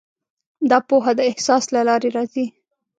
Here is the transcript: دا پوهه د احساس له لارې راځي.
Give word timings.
دا 0.69 0.77
پوهه 0.87 1.11
د 1.17 1.21
احساس 1.31 1.63
له 1.75 1.81
لارې 1.89 2.09
راځي. 2.17 2.45